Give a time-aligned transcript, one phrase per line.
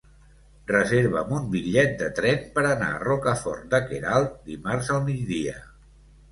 [0.69, 5.59] Reserva'm un bitllet de tren per anar a Rocafort de Queralt dimarts al migdia.